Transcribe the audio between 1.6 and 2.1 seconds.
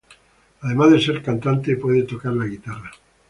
puede